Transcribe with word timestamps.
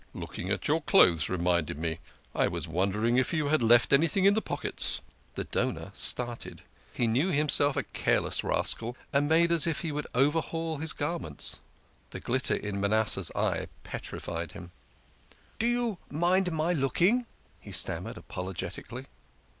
"Looking 0.15 0.49
at 0.49 0.67
your 0.67 0.81
clothes 0.81 1.29
reminded 1.29 1.77
me. 1.77 1.99
I 2.33 2.47
was 2.47 2.67
wonder 2.67 3.05
ing 3.05 3.17
if 3.17 3.33
you 3.33 3.49
had 3.49 3.61
left 3.61 3.93
anything 3.93 4.25
in 4.25 4.33
the 4.33 4.41
pockets." 4.41 4.99
The 5.35 5.43
donor 5.43 5.91
started 5.93 6.63
he 6.91 7.05
knew 7.05 7.27
himself 7.29 7.77
a 7.77 7.83
careless 7.83 8.43
rascal 8.43 8.97
and 9.13 9.29
made 9.29 9.51
as 9.51 9.67
if 9.67 9.81
he 9.81 9.91
would 9.91 10.07
overhaul 10.15 10.77
his 10.77 10.91
garments. 10.91 11.59
The 12.09 12.19
glitter 12.19 12.55
in 12.55 12.81
Manasseh's 12.81 13.31
eye 13.35 13.67
petrified 13.83 14.53
him. 14.53 14.71
"Do 15.59 15.67
you 15.67 15.99
do 16.09 16.15
you 16.15 16.19
mind 16.19 16.51
my 16.51 16.73
looking?" 16.73 17.27
he 17.61 17.71
stammered 17.71 18.17
apologetically. 18.17 19.05